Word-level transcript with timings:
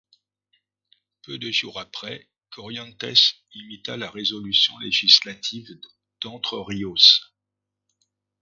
Peu 1.21 1.37
de 1.37 1.51
jours 1.51 1.79
après, 1.79 2.27
Corrientes 2.49 3.35
imita 3.53 3.97
la 3.97 4.09
résolution 4.09 4.75
législative 4.79 5.69
d’Entre 6.21 6.57
Ríos. 6.59 7.19